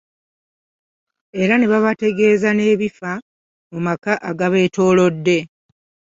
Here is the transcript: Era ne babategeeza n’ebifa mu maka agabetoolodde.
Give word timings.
Era 1.41 1.53
ne 1.59 1.67
babategeeza 1.71 2.49
n’ebifa 2.53 3.11
mu 3.71 3.79
maka 3.85 4.13
agabetoolodde. 4.29 5.37